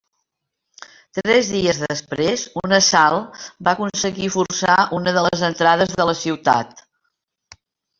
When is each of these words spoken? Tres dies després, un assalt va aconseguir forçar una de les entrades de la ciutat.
Tres 1.17 1.51
dies 1.55 1.81
després, 1.83 2.47
un 2.63 2.75
assalt 2.79 3.37
va 3.69 3.77
aconseguir 3.79 4.33
forçar 4.41 4.83
una 5.01 5.19
de 5.21 5.29
les 5.31 5.49
entrades 5.55 5.99
de 6.03 6.13
la 6.13 6.21
ciutat. 6.27 6.89